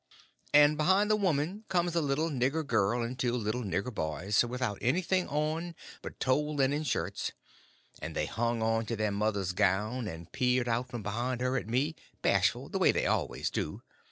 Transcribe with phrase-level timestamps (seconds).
[0.51, 4.79] And behind the woman comes a little nigger girl and two little nigger boys without
[4.81, 7.33] anything on but tow linen shirts,
[8.01, 11.67] and they hung on to their mother's gown, and peeped out from behind her at
[11.69, 13.83] me, bashful, the way they always do.